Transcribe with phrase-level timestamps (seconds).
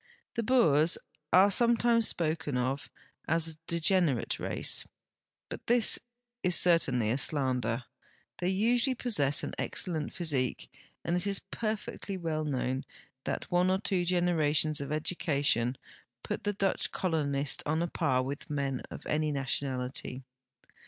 [0.35, 0.97] 'I'he Boers
[1.31, 2.89] are sometimes spoken of
[3.27, 4.83] as a de generate race,
[5.47, 5.99] but this
[6.41, 7.83] is certainly a slander,
[8.39, 10.67] 'fhey usually jtossess an e.xcelhmt physi«iue,
[11.03, 12.83] and it is jtcrfecfly well known
[13.25, 15.77] that one or two generations of education
[16.23, 19.31] put the Dutch colonist 354 THE WITWATERSRAND AND on a par with men of any
[19.31, 20.23] nationality.